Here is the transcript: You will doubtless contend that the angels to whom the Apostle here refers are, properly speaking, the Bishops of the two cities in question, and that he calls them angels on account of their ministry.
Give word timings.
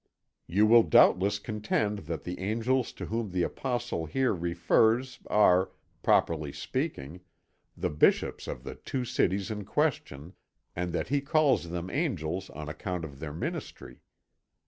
You 0.47 0.65
will 0.65 0.81
doubtless 0.81 1.37
contend 1.37 1.99
that 2.09 2.23
the 2.23 2.39
angels 2.39 2.91
to 2.93 3.05
whom 3.05 3.29
the 3.29 3.43
Apostle 3.43 4.07
here 4.07 4.33
refers 4.33 5.19
are, 5.27 5.69
properly 6.01 6.51
speaking, 6.51 7.21
the 7.77 7.91
Bishops 7.91 8.47
of 8.47 8.63
the 8.63 8.73
two 8.73 9.05
cities 9.05 9.51
in 9.51 9.63
question, 9.63 10.33
and 10.75 10.91
that 10.91 11.09
he 11.09 11.21
calls 11.21 11.69
them 11.69 11.91
angels 11.91 12.49
on 12.49 12.67
account 12.67 13.05
of 13.05 13.19
their 13.19 13.31
ministry. 13.31 14.01